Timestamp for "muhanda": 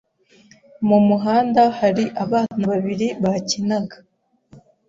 1.07-1.63